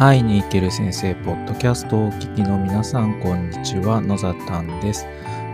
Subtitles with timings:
[0.00, 4.00] 会いに行ける先生ポッドキャストをお聞きの皆さんこんにちは。
[4.00, 5.06] 野ざたんです。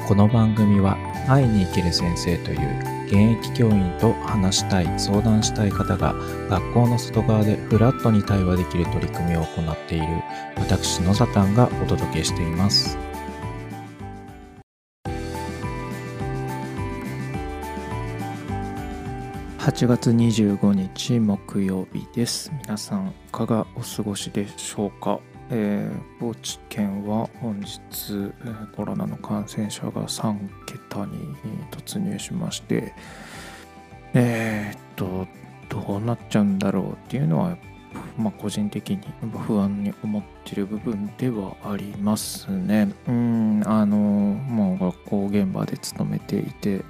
[0.06, 6.14] この番組は会いに行ける先生という現役教員と話したい相談したい方が
[6.48, 10.06] 学校の外側でフラットに対話できる取り組みを行っている
[10.56, 12.96] 私野ざたんがお届けしています。
[19.67, 22.53] 8月25日木曜日です。
[22.62, 25.19] 皆さん、いかがお過ごしでしょうか？
[25.51, 28.33] えー、高知県は本日、
[28.77, 31.34] コロナの感染者が3桁に
[31.73, 32.95] 突入しまして、
[34.15, 35.27] えー、っと、
[35.69, 37.59] どうなっちゃうんだろうっていうのは、
[38.16, 39.01] まあ、個人的に
[39.48, 42.95] 不安に思っている部分ではありますね。
[43.09, 46.85] うん、あの、もう学校現場で勤めていて、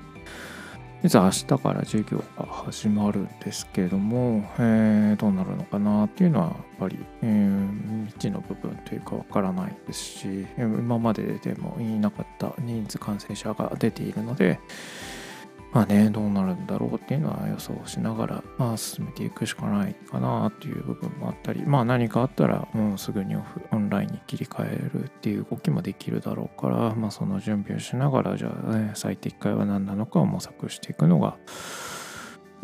[1.06, 14.58] 実は明日から授業が始まるんですけれども、えー、どうなるのかなっていうのはやっぱり、えー、未知の部分というかわからないですし今まででもいなかった人数感染者が出ているので、
[15.76, 31.36] まあね、どうなるんだろうっていうのは予想しながら、まあ、進めていくしかないかなっていう部分もあったり、まあ何かあったら、もう、すぐにオフオンラインに切り替えるっていう動きもできるだろうから、まあその準備をしながら、じゃあ、ね、最適解は何なのかを模索していくのが、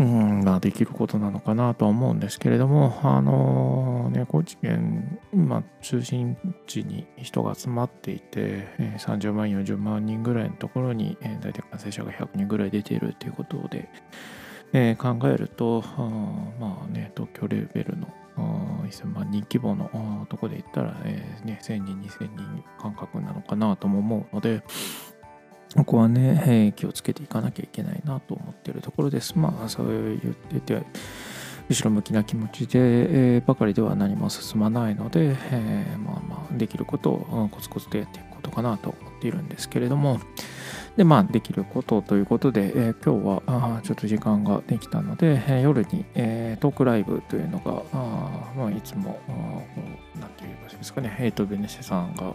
[0.02, 6.36] うん、まあ、できることなのかなとは思うんですけれども、あのね、高知県、今、中心
[6.66, 8.66] 地に人が集まっていて、
[8.98, 13.88] 30万、40万人ぐらいのところに、大体感染者が100人ぐらい出ているということで、
[14.72, 15.82] えー、考えると、
[16.58, 24.62] まあね、東京レベルの1000万人規模のところで言ったら、えーね、1000人、2000人感覚なのかなとも思うので、
[25.76, 29.38] ここはね、えー、気をつけていかなきゃいけないなと思っているところです。
[29.38, 30.82] まあ、そう言ってて、
[31.68, 32.78] 後ろ向きな気持ちで、
[33.36, 40.20] えー、ばかりでは何も進まないので、えー、まあまあ、できることをコツコツとやっていくことかなと思っているんですけれども、
[40.96, 49.18] で、まあ、できることということで、えー、今日はちょっと時間ができたので、夜に、えー、トークライブというのが、あまあ、いつも、
[50.20, 52.34] 何て言いますかね、ヘイト・ベネセさんが、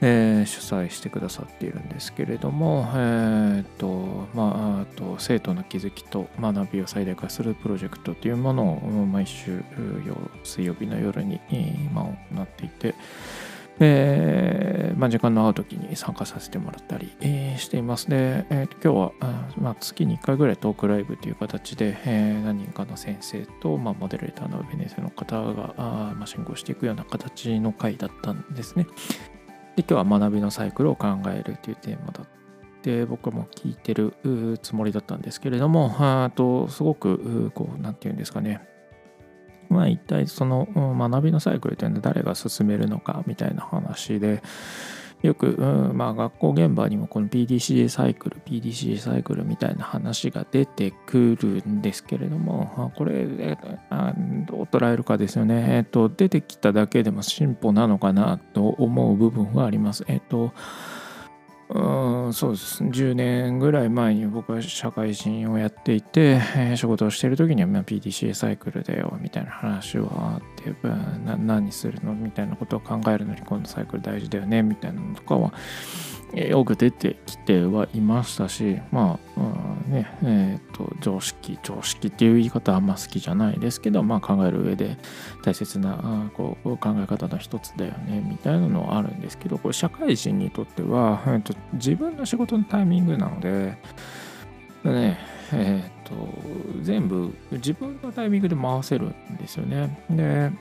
[0.00, 9.62] えー、主催してくださっているんですけれども、えーとまあ、と生徒の気づきと学びを最大化するプロジェクトというものを毎週
[10.44, 12.94] 水曜日の夜に今行っていて、
[13.80, 17.10] えーまあ、時間の合う時に参加させてもらったり、
[17.58, 28.86] していますで、えー、今日は、まあ、月に1回ぐらいトークライブという形で、えー、何人かの先生と、まあ、モデレーターのベネセの方があ、まあ、進行していくような形の回だったんですね。
[29.78, 32.26] で今日は学びのサイクルを考えるというテーマだっ
[32.82, 34.12] て僕も聞いてる
[34.60, 38.60] つもりだったんですけれどもあとすごくこう何て言うんですかね。
[39.68, 44.42] まあ一体その学びのサイクルというのは誰が進めるのかみたいな話で
[45.22, 53.26] よく、うん、まあ学校現場にもこの PDCA サイクル PDCA サイクルみたいな話が出てくるんですけれどもこれ
[53.90, 54.14] あ
[54.46, 55.66] どう捉えるかですよね。
[55.76, 60.04] えっと出てきただけでも進歩なのかなと思う部分はあります。
[60.06, 60.52] えっと
[61.70, 70.74] うんそうです10年ぐらい前に僕は社会人をやっていて、えー、仕事をしている時には、ま、PDCA サイクルだよみたいな話はあって
[71.26, 72.14] な何するの？
[72.14, 75.52] みたいなことを考えるのにこのサイクル大事だよねみたいなのとかは
[76.34, 84.98] よく出てきてはいましたしまあ、うん、ねえーと、常識常識っていう言い方はあんま好きじゃないですけど、まあ、考える上で
[85.42, 93.78] 大切なこう考え方の一つだよねみたいなのはあるんですけどこれ社会人にとっては、えーと、自分の仕事のタイミングなので
[94.84, 95.18] ね
[95.50, 96.28] えーと、と
[96.82, 99.98] 全部自分のタイミングで回せるんですよね。
[100.10, 100.52] で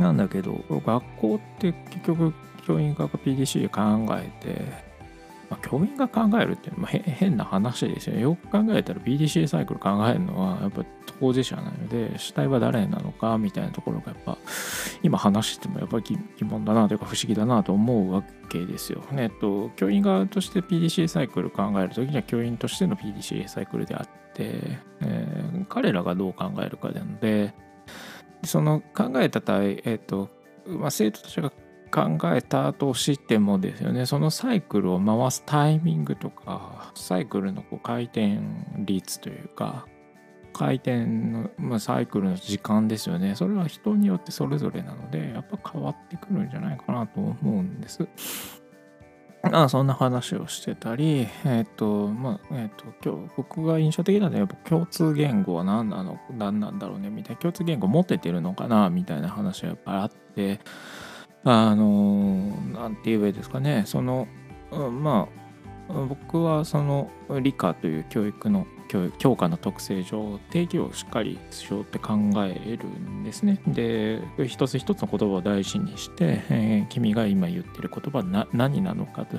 [0.00, 2.32] なんだけど学校って結局
[2.68, 4.60] 教員が PDC 考えて、
[5.48, 8.20] まあ、教員が考えるっていうのは変な話ですよね。
[8.20, 10.84] よく考えたら PDC サイクル考えるのはやっぱ
[11.18, 14.36] 当事者なので主体は誰なのかみたいなところがやっぱ
[15.02, 16.04] 今話してもやっぱり
[16.36, 19.00] 疑問だなというか不思議だなと思うわけですよ。
[19.12, 27.54] ね、えっと、教員側として PDC サイクル考えるときには教員としての PDC サイクルであって、えー、彼らがどう考えるかなので
[28.44, 30.28] その考えた対、えっと
[30.66, 31.50] まあ、生徒たちが
[31.88, 34.06] 考えたとしてもですよね。
[34.06, 38.38] そのサイクルを回すタイミングとかサイクルのこう回転
[38.78, 39.86] 率というか
[40.52, 43.34] 回転の、まあ、サイクルの時間ですよね。
[43.34, 48.08] それは人によってそれぞれなのでやっぱ変わってくるんじゃないかなと思うんです。
[49.42, 60.60] あそんな話をしてたり、えっ、ー、と、まあ、えっ、ー、と、今日僕が印象的なのは、やっぱ共通言語は何なの、何なんだろうね、みたいな、共通言語持ててるのかな、みたいな話がやっぱりあって、
[61.44, 64.26] あの、なんて言えばいいですかね、その、
[64.70, 65.38] まあ、
[65.92, 68.66] 僕はその理科という教育の
[69.18, 72.14] 教科の特性上定義をしっかりしようって考
[72.44, 73.60] えるんですね。
[73.66, 79.36] で一つ一つの言葉を大事にして、えー、君が今言ってる言葉は何なのかと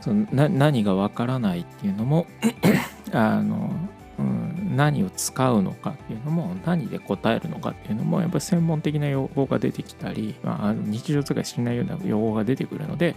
[0.00, 2.26] そのな何がわからないっていうのも
[3.12, 3.70] あの、
[4.18, 13.14] うん、何を使うのかっていうのも何で答えるのかっていうのもやっぱり専門的な用語が出てきたり、まあ、日常使いしないような用語が出てくるので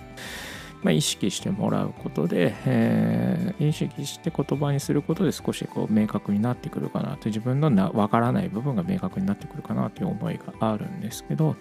[0.81, 11.57] まあ、意識してもらうことで、えー、意識して言葉にすることで少しこう明確になってくるかなと自分のな分からない部分が明確になってくるかなという思いがあるんですけど、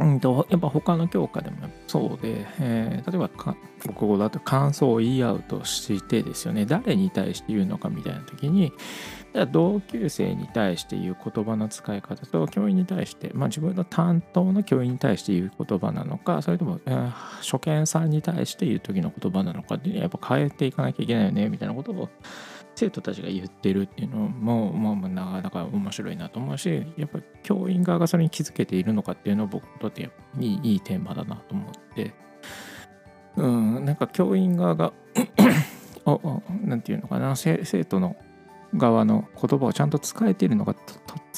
[0.00, 1.56] うんと、やっぱ他の教科でも
[1.86, 3.56] そうで、えー、例えば国
[4.12, 6.66] 語だと感想を言い合うとしてですよね。
[6.66, 8.72] 誰に対して言うのかみたいな時に
[9.52, 22.08] 同級生に対して言う言葉の使い方と教員に対して、まあ、自分の担当の教員に対して言う言葉なのかそれとも、えー、初見さんに対して言う時の言葉なのかっていうのはやっぱ変えていかなきゃいけないよねみたいなことを
[22.78, 30.08] 生徒たちが言ってるっていうのも、まあ、なかなか面白いなと思うしやっぱり教員側がそれに気づけているのかっていうのは僕にとって
[30.38, 32.14] いいいいテーマだなと思って
[33.36, 34.92] うんなんか教員側が
[36.62, 38.16] 何て言うのかな生徒の
[38.76, 40.76] 側の言葉をちゃんと使えているのか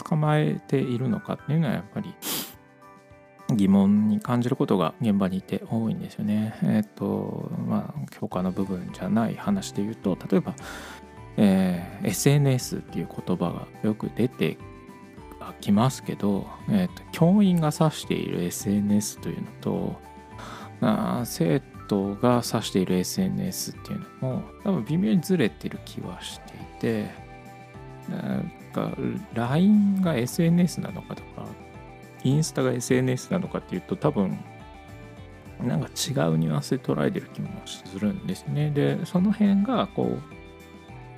[0.04, 2.14] 捕まえているのかっていうのはやっぱり
[3.56, 6.56] 疑問に感じることが現場にいて多いんですよね。
[6.62, 10.54] えっ、とまあ教科の部分じゃない話で言うと例えば、
[11.36, 14.58] えー、SNS っていう言葉がよく出て
[15.60, 20.00] きますけど、えーと、教員が指している SNS というのと
[20.80, 27.10] あ生徒が指している SNS っていうのも多分微妙にずれてる気はしていて
[28.08, 28.92] なんか
[29.34, 31.46] LINE が SNS なのかとか
[32.22, 34.38] インスタが SNS なのかっていうと多分
[35.62, 38.70] なんか違うニュアンスで捉えてる気もするんですね。
[38.70, 40.39] でその辺がこう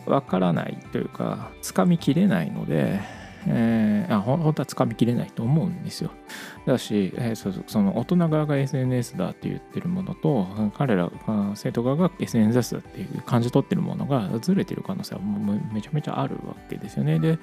[0.06, 3.00] わからないというかつかみきれないので
[3.46, 6.12] えー、あ本当はつかみきれないと思うんですよ。
[6.66, 10.46] だし、えー、その大人側が SNS だって言ってるものと
[10.76, 11.10] 彼ら
[11.54, 17.18] 生徒側が SNS だっていう感じ取ってるものがずれてる可能性はもうめちゃめちゃあるわけですよね。
[17.18, 17.38] で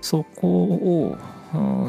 [0.00, 1.18] そこを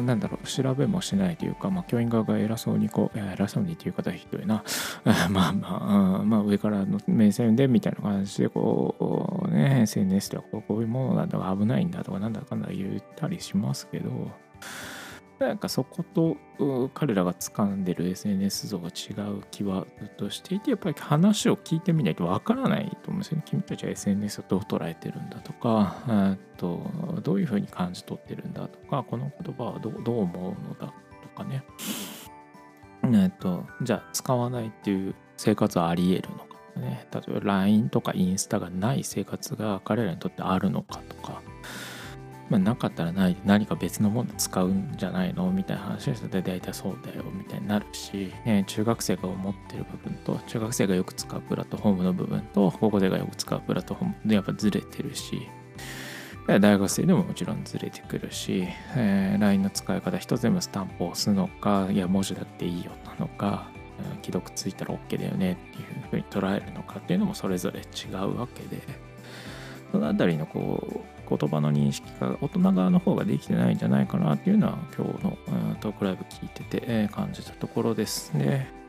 [0.02, 4.64] なんだろう調べもしないというか、まあ、教員側が偉そうにこう偉そうにっていう方はひどいな
[5.04, 14.10] まあまあまあ上からの目線でみたいな感じでこうね SNS ではこういうものなんだか危ないんだとかなんだかんだ言ったりしますけど
[15.40, 16.36] なんかそこと
[16.92, 23.44] 彼らが掴んでる SNS 像が違う気はずっとしていてやっぱり話を聞いてみないとわからないと思うんですよね。
[23.46, 26.82] 君たちは SNS をどう捉えてるんだとかと
[27.22, 30.92] どういうふうに感じ取ってるんだとかこの言葉はどどう思うのだ
[31.22, 31.64] とかね。
[33.02, 37.08] えっとじゃあ使わないっていう生活はあり得るのかね。
[37.14, 41.40] 例えば LINE とかインスタがない生活が彼らにとってあるのかとか。
[42.50, 45.50] まあ、なかったらない何か別のもの使うんじゃないの？
[45.52, 55.46] みたいな話ですで大体そうだよみたいになるし、えー、中学生が思ってる部分と中学生がよく使うプラットフォームの部分と高校生がよく使うプラットフォームでやっぱずれてるし
[56.48, 58.66] 大学生でももちろんずれてくるし、
[58.96, 63.68] えー、LINE の使い方一つでもスタンプを押すのかいや文字だっていいよなのか
[64.22, 69.09] 既読ついたら OK だよねっていうふうに捉えるのかっていうのもそれぞれ違うわけで。
[69.92, 75.38] そのあたりのこう言葉の認識が大人側の方ができてないんじゃないかなっていうのは今日の
[75.80, 78.80] トークライブ聞いてて感じたところですね。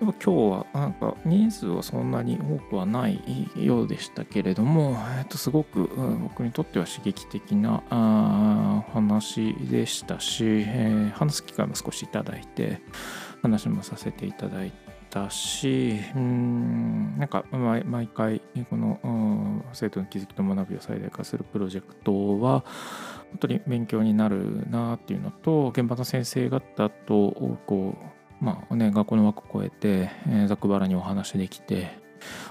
[0.00, 3.20] 今日はなんか人数はそんなに多くはない
[3.56, 5.90] ようでしたけれども、えっと、すごく
[6.22, 7.82] 僕にとっては刺激的な
[8.92, 12.80] 話でしたし、えー、話す機会も少しいただいて
[13.42, 14.72] 話もさせていただい
[15.10, 22.64] たしうんなんか毎回この生徒の気づきと学びを最大化するプロジェクトは
[23.30, 27.96] 本当に勉強になるなっていうのと現場の先生方とこ
[28.40, 31.98] うまあね学校の枠を超えて、えー、ざくばらにお話できて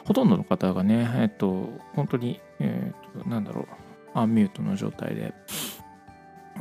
[0.05, 3.67] ほとんどの方がねえっと本当にえっとなんだろう
[4.13, 5.33] アンミュートの状態で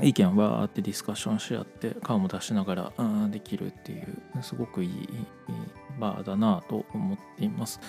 [0.03, 2.93] 意見をわーってディスカッションし合って顔も出しながら
[3.31, 5.09] できるっていうすごくいい
[5.99, 7.81] 場だなと思っています。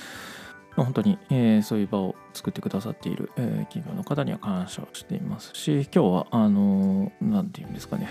[0.84, 8.10] 本当に、えー、そういう場を作ってくださっている、えー、企業の方には感謝をしていますし今日はあの何、て言うんですかね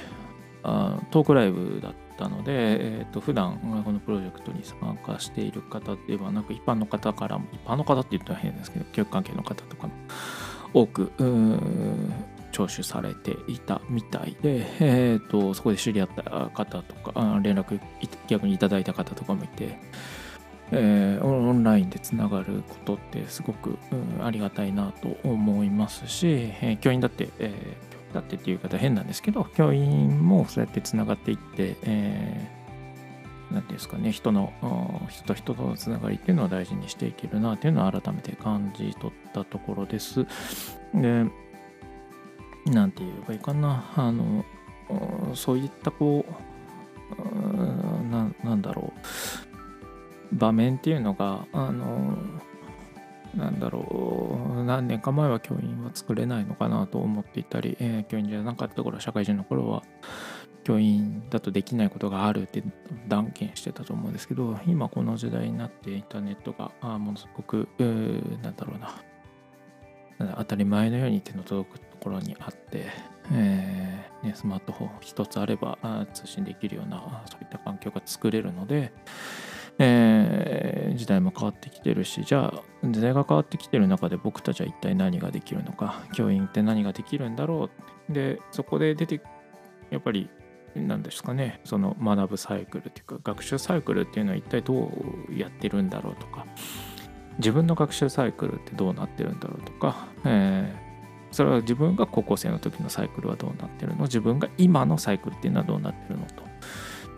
[0.64, 9.92] あトークライブだったので、えー、と普段このプロジェクトに参加している方ではなく一般の方からも一般の方って言ったら変ですけど教育関係の方とかも
[10.74, 11.12] 多く
[12.56, 16.22] 聴取されていたみたいで、えーと、そこで知り合った
[16.54, 17.78] 方とか連絡
[18.28, 19.78] 逆にいただいた方とかもいて、
[20.70, 26.28] えー、オンラインでつながることってすごく、うん、ありがたいなと思いますし、
[26.62, 34.50] えー、教員だって、えー、だってっていう方変なんですけど教員もそうやってつながっていって、えー、ていうんですかね人の
[35.10, 40.26] 人と人とのつながりっていうのを大事にしていけるなっていうのを改めて感じ取ったところです。
[40.94, 41.26] で
[42.66, 43.84] なんて言えばいいかな。
[43.96, 44.44] あの
[45.34, 46.24] そういったこ
[47.18, 48.92] うななんだろ
[50.32, 50.36] う。
[50.36, 52.16] 場面っていうのがあの
[53.34, 54.64] なんだろう。
[54.64, 59.82] 何年か前は教員は作れないのかなと思っていたり、えー、教員じゃなかった頃社会人の頃は
[60.64, 62.64] 教員だとできないことがあるって
[63.06, 68.94] 断言してたと思うんですけど今この時代になってインターネットがあものすごく、えー、なんだろうな。
[70.38, 72.86] 当たり前のように手の届くところにあって、
[73.32, 75.78] えーね、スマートフォン一つあれば
[76.12, 78.92] 通信できるようなそういった環境が作れるので、
[79.78, 87.70] えー、時代も変わってきてるしじゃあ時代が変わってきてる中で僕たちは一体何ができるのか教員って何ができるんだろ
[88.10, 89.20] うでそこで出て
[89.90, 90.28] やっぱり
[90.74, 94.92] 何ですかねその学ぶサイクルっていうか学習サイクルっていうのは一体ど
[95.30, 96.46] うやってるんだろうとか
[97.38, 100.85] 自分の学習サイクルってどうなってるんだろうとか、えー、
[101.36, 104.04] それは自分が高校生の時のサイクルはどうなってるの？
[104.04, 106.42] 自分が今のサイクルっていうのはどうなってるのと？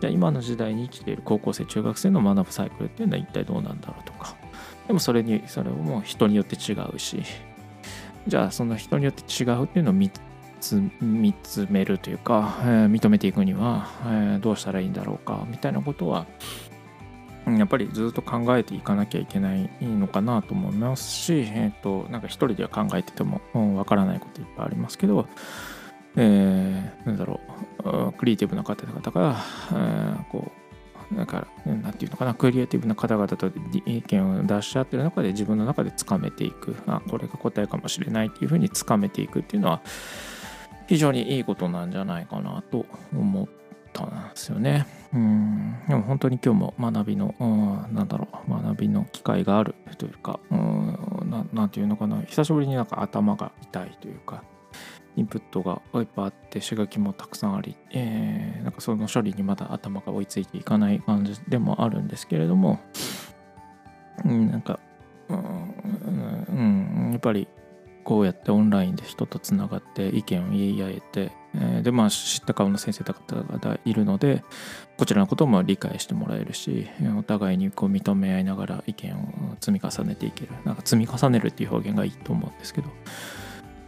[0.01, 4.35] じゃあ今の時代に生きている高校生中学生の学ぶサイクルっていうのは一体どうなんだろうとか。
[4.87, 7.23] でもそれにそれも人によって違うし。
[8.27, 10.11] じゃあその人によって違うっていうのを見
[10.59, 16.25] つ見つめるというか、えー、認めていくには、えー、どうしたらいいんだろうかみたいなことは
[17.57, 23.41] やっぱりずっと考えていかなきゃいけないのかなと思いますし、えっ、ー、と、なんか一人では考えてても
[23.75, 25.27] わからないこといっぱいありますけど、
[26.15, 27.39] えー、なんだろ
[27.83, 29.37] う、クリエイティブな方々が、
[29.71, 30.51] えー、こ
[31.13, 33.51] う、だか、なんていうのかな、クリエイティブな方々と
[33.85, 39.81] 意見を出し合ってる中で自分の中でつかめていく、あ、これが答えかもしれないっていうふうにつかめていくっていうのは、
[40.87, 43.59] 非常にいいことなんじゃないかなと思って
[43.91, 44.87] たんですよね。
[45.13, 54.43] うんでも本当に今日も学びの、うん、なんだろう学びの機会があるというか、うん、ななんていうのかな久しぶりになんか頭が痛いというか
[55.15, 62.79] インプットがいっぱいあって刺激もたくさんあり、えー、なんかその処理にまだ頭が追いついていかない感じでもあるんですけれども、
[64.23, 64.79] うん、なんか、
[65.27, 65.39] うん、
[66.47, 67.47] うん、やっぱり
[68.03, 74.43] こうやってオンラインで人とつながって意見を言い合えて、えー、でまあ知った顔の先生方がいるので
[74.97, 76.87] こちらのことも理解してもらえるし
[77.17, 80.49] お互いにこう認め合いながら意見を積み重ねていける。
[80.65, 82.89] なんか積み重ねるっていう表現がいいと思うんですけど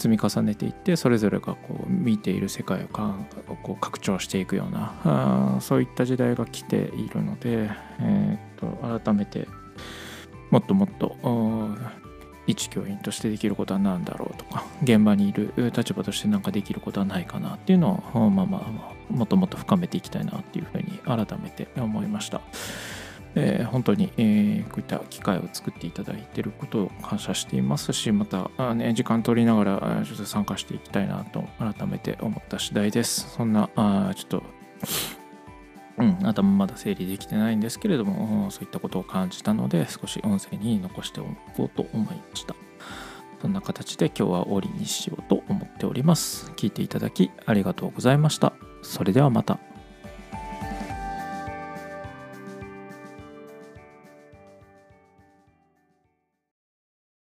[0.01, 3.15] 積み重ねていってそれぞれがこう見ている世界をか
[3.61, 9.47] こう拡張していくようなあそういった時代が来ているので、えー、と改めて
[10.49, 11.15] もっともっと
[12.51, 22.41] 一教員としてできることは何だろうとか現場にいる立場として何かできることはないかなっていうのをまあまあもっともっと深めていきたいなっていうふうに改めて思いました。
[23.33, 33.29] えー、本当に、えー、こういった機会を作っていただいていることを感謝していますしまたあ、ね、時間取りながらちょっと参加していきたいなと改めて思った次第です。
[33.29, 34.43] そんなあちょっと
[35.97, 42.55] うん、頭まだ整理できてないんですけれども、そういったことを感じたので、少し音声に残しておこうと思いました。
[43.41, 46.51] そんな形で今日は終わりにしようと思っております。
[46.55, 48.53] 聞いていただきありがとうございました。
[48.83, 49.70] それではまた。